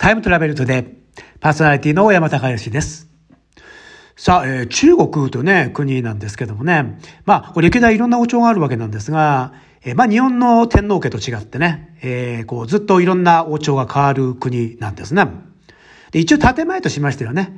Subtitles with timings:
[0.00, 0.94] タイムトラベルトで
[1.40, 3.06] パーソナリティの山高義です。
[4.16, 9.52] さあ、えー、中国というね、国なんですけどもね、まあ、歴代いろんな王朝があるわけなんですが、
[9.84, 15.26] えー、まあ、日本の天皇家と違ってね、えー、こう、ずっといろんな王朝が変わる国なんですね。
[16.12, 17.52] で、一応建前としましてはね、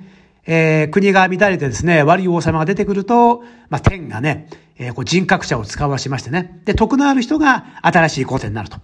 [0.44, 4.48] えー、国が乱れてですね、悪い王様が出てくると、まあ、天がね、
[4.78, 8.78] えー、こう人格者を使わしましてね、で、徳のある人が新しい皇帝になると。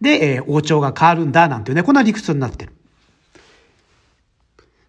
[0.00, 2.72] で、えー、王朝が変わるんだ、なんていうね、こんな理屈になってる。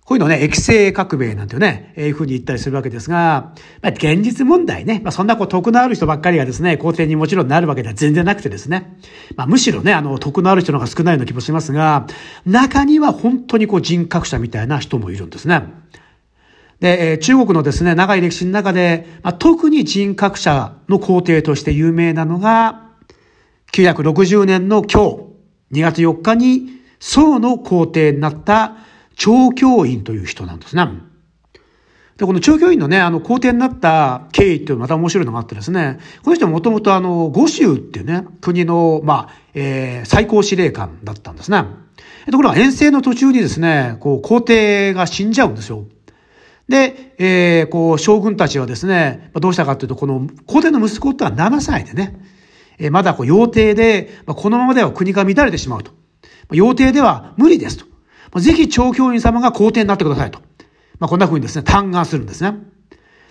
[0.07, 8.97] こういうのね、液性革命なんていうね、えー、いうふうに言ったりするわけですが、まあ、現実問題ね、まあ、そんなこう、得のある人ばっかりがですね、皇帝にもちろんなるわけでは全然なくてですね、
[9.35, 12.07] まあ、むしろね、あの、得のある人の方が少ないような気もしますが、
[12.45, 15.63] 中には本当にこう、人格者みたいな人もいるんですね。
[16.79, 22.91] で、えー、中国のですね、長い歴史の中で、まあ、特に人格者の皇帝として有名なのが、
[23.73, 25.01] 960年の今
[25.73, 28.77] 日、2月4日に、宋の皇帝になった
[29.17, 30.87] 長教院という人なんですね。
[32.17, 41.65] で、この長教院のね、あの、皇帝になった経緯っていうのまた面白いのがあってですね、この人もともとあの、五州っていうね、国の、まあ、えー、最高司令官だったんですね。
[42.31, 45.85] ところが遠征の途中にですね、こう、皇帝が死んじゃうんですよ。
[46.67, 52.19] で、えー、こう、将軍たちはですね、どうしたかというと、この皇帝の息子ってのは7歳でね、
[52.79, 55.91] えまだこう、要帝で、まあ、このままでは国が乱れてしまうと。
[56.51, 57.96] 要帝では無理ですと。
[58.33, 60.39] まあ、ぜひ長教員様が皇帝になってくださいと。
[60.99, 62.53] まあ、こんな風にですね、嘆願するんですね。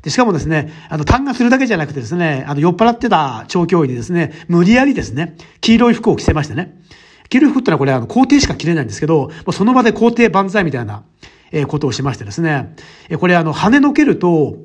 [0.03, 6.80] で、しかもですね、あの、嘆願するだけじゃなくてですね、あの、酔っ払ってた長教員にですね、無理やりですね、黄色い服を着せましてね。
[7.28, 11.05] 黄色い服ってのはこれ、あの、皇帝しか着れないんですけど、その場で皇帝万歳みたいな、
[11.53, 12.75] えことをしましてですね、
[13.08, 14.56] えこれ、あの、跳ねのけると、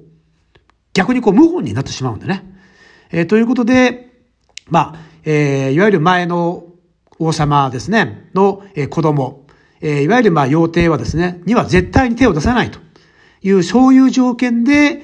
[0.93, 2.43] 逆にこう、無本になってしまうんでね。
[3.11, 4.11] えー、ということで、
[4.69, 6.65] まあ、えー、いわゆる前の
[7.19, 9.45] 王様ですね、の、えー、子供、
[9.81, 12.79] え、いわゆるまあ、要帝はですね、には絶対に手を出さないと
[13.41, 15.01] いう、そういう条件で、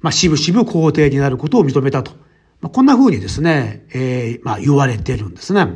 [0.00, 2.12] まあ、しぶしぶ皇帝になることを認めたと。
[2.60, 5.66] まあ、こんな風にですね、えー、まあ、言われてるんですね。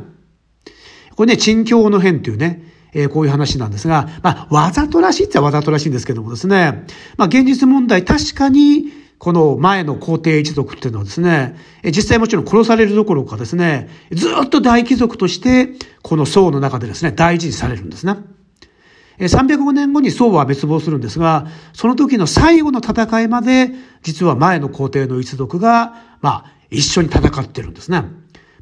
[1.15, 6.85] これね、陳教の変というね、えー、こういう話なんですが、まあ、わざとらしいっちゃわざとらしいんですけどもですね、
[7.17, 15.69] まあ、現実問題確かに、この前の皇帝一族っていうのはですね、実際もちろん殺されるどころかですね、ずっと大貴族として、
[16.01, 18.17] この宋の中でですね、大事にされるんですね。
[19.19, 28.01] 305年後に宋は滅亡するんですが、その時の最後の戦いまで、実は前の皇帝の一族が、まあ、一緒に戦ってるんですね。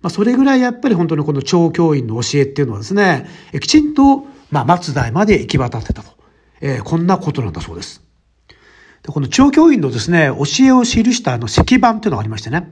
[0.01, 3.27] まあ、それぐらいやっぱり本当にこの超教員の教えっていうのはですね、
[3.59, 6.11] きちんと、まあ、末代まで行き渡ってたと。
[6.61, 8.01] えー、こんなことなんだそうです。
[9.03, 12.71] でこの長教員のですね、教えを記したあの石板っていうのがありましてね、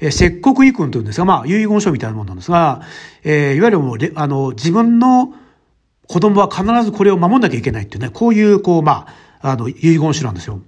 [0.00, 2.80] えー、石国遺訓というんですが、まあ、遺言書みたいなものなんですが、
[3.24, 5.34] えー、いわゆるもう、あの、自分の
[6.08, 9.06] 子供は必ずこれを守んなきゃいけないっていうね、こういう、こう、ま
[9.40, 10.60] あ、あの、遺言書なんですよ。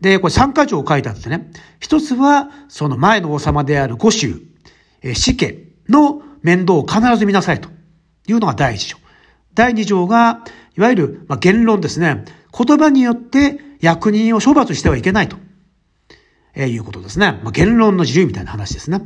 [0.00, 1.50] で、これ三箇条書いてあってね、
[1.80, 4.40] 一つは、その前の王様である五州、
[5.02, 7.68] え、死家の面倒を必ず見なさいと
[8.26, 8.98] いうのが第一条。
[9.54, 10.44] 第二条が、
[10.76, 12.24] いわゆる、まあ、言論ですね。
[12.56, 15.36] 言葉によって役人を処罰してはいけないと、
[16.54, 17.40] え、いうことですね。
[17.42, 19.00] まあ、言論の自由みたいな話ですね。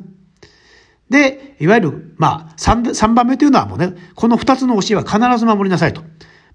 [1.10, 6.02] で、いわゆる、まあ、三、三番目というのはもうね、この二つの教えは必ず守りなさいと。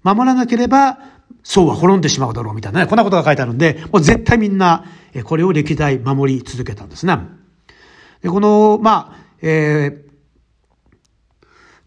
[0.02, 0.98] 守らなければ、
[1.42, 4.84] そうは滅んでしまうだろうみたいなね、こんなことが書いてあるんで、もう絶対みんな、
[5.24, 7.18] これを歴代守り続けたんですね。
[8.22, 10.04] で、この、まあ、えー、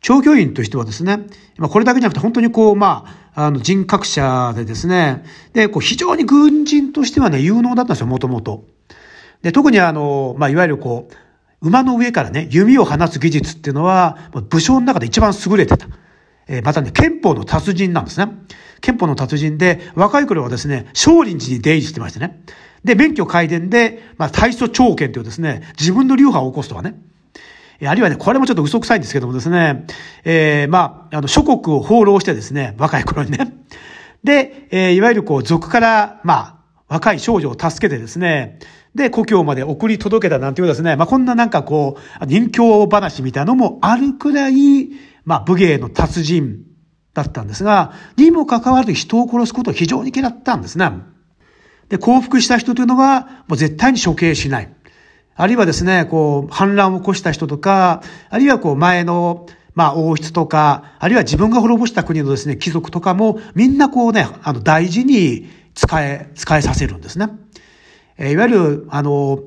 [0.01, 1.25] 長教員としてはですね、
[1.57, 5.23] まあ、これだけじゃなくて本当にこう、まあ、あの人格者でですね、
[5.53, 8.65] で、こう非常に軍人としてはね、有能だったんですよ、もともと。
[9.41, 11.13] で、特にあの、まあ、いわゆるこう、
[11.61, 14.17] 馬の上からね、弓を放つ技術っていうのは、
[14.49, 15.87] 武将の中で一番優れてた。
[16.47, 18.31] えー、またね、憲法の達人なんですね。
[18.79, 22.41] 憲法の達人で、若い頃はですね、少林寺に出入りしてましてね。
[22.83, 26.95] で、免許改伝で、まあ、大祖長剣というですね、自分の流派を起こすとかね。
[27.79, 29.85] えあるいはね、これもちょっと嘘くさいんですけどもですね、
[30.23, 33.53] えー、まあ、あの、諸国を放浪してですね、若い頃にね。
[34.23, 36.56] で、えー、いわゆるこう、族から、まあ、
[36.87, 38.59] 若い少女を助けてですね、
[38.95, 44.89] で、故郷まで送り届けたなんていうですね、まあ、こんななんかこう、人形話みたいなのもあるくらい、
[45.25, 46.63] まあ、武芸の達人
[47.13, 50.89] だったんですが、にもかかわらず人を殺すことを非常に嫌ったんですね。
[51.89, 54.73] で、降伏した人というのは、もう絶対に処刑しない。
[55.35, 59.45] あるいはですね、こう、反乱を起こした人とか、あるいはこう、前の、
[59.75, 67.29] まあ、王室とか、あるいは自分が滅ぼした国のですね、貴族とかも、みんなこうね、あの、大事に使え、使えさせるんですね。
[68.17, 69.39] えー、いわゆる、あの、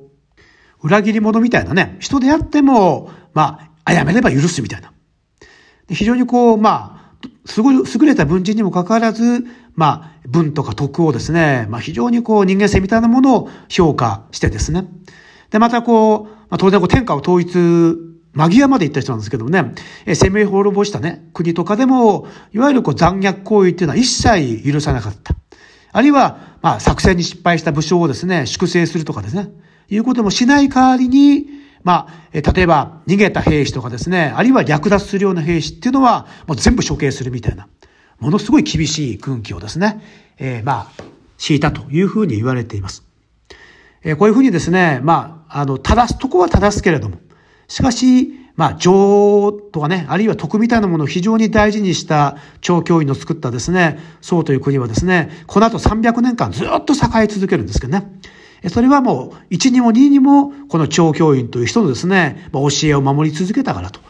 [0.80, 4.92] 裏切り者みたいなね、人であっても、まあ、あやめれば許すみたいな。
[5.88, 9.44] 非常にこう、まあ、すごい優れた文人にもかかわらず、
[9.74, 14.86] まあ、文とか徳をですね、まあ非常にこう人間性みたいなものを評価してですね。
[15.50, 17.58] で、またこう、まあ、当然こう天下を統一
[18.32, 19.74] 間際まで行った人なんですけどもね、
[20.06, 25.34] え攻め滅ぼしたね、国とかでも、いわゆるこう残虐行為っていうのは一切許さなかった。
[25.92, 29.50] あるいは、まあ、作戦に失敗した武将をですね、粛清するとかですね、
[29.88, 31.46] いうこともしない代わりに、
[31.82, 37.68] まあ、例えば、逃げた兵士とかですね、あるいは略奪するような兵士っていうのは、もう全部処刑するみたいな、
[38.18, 40.00] ものすごい厳しい軍紀をですね、
[40.38, 41.02] えー、まあ、
[41.38, 43.04] 敷いたというふうに言われています。
[44.02, 47.18] えー、こういうふうにですね、まあ、あの、正すとこは正すけれども、
[47.66, 58.06] しかし、まあ、情とかね、あるいは徳みたいなものを非常に大事にした超教員の作ったですね、宋という国はですね、この後300年間ずっと栄え続けるんですけどね。
[58.68, 64.00] それはもう、1にも2にも、この超教員という人のですね、教えを守り続けたからと。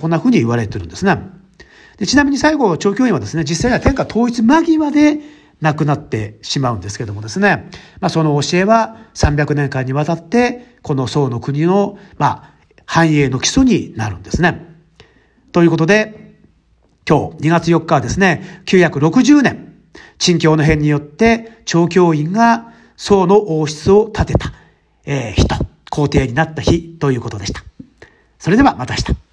[0.00, 1.18] こんなふうに言われてるんですね。
[1.98, 5.18] でちなみに最後、超教員はですね、実際は天下統一間際で
[5.60, 7.68] 亡くなってしまうんですけどもですね、
[8.00, 12.50] まあその教えは300年間にわたって、この宋の国の、まあ、
[12.90, 14.66] 繁栄の基礎になるんですね。
[15.52, 16.34] ということで、
[17.08, 19.76] 今日2月4日はですね、960年、
[20.18, 24.52] 陳教の変によって長教員が宋の王室を建てた、
[25.04, 25.54] えー、人、
[25.88, 27.62] 皇帝になった日ということでした。
[28.40, 29.29] それではまた明日。